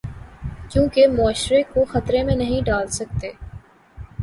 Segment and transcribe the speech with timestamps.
[0.71, 3.31] کیونکہ معاشرے کو خطرے میں نہیں ڈال سکتے۔